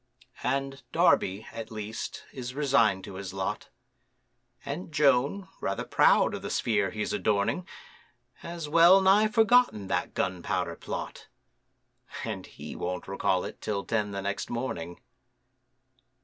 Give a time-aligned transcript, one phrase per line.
[0.41, 3.69] And Darby, at least, is resign'd to his lot,
[4.65, 7.67] And Joan (rather proud of the sphere he's adorning)
[8.37, 11.27] Has well nigh forgotten that Gunpowder Plot,
[12.23, 14.99] And he won't recall it till ten the next morning.